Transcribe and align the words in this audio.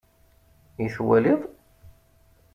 I 0.85 0.87
twaliḍ? 0.95 1.41